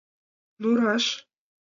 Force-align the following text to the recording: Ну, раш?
Ну, 0.65 0.69
раш? 0.81 1.05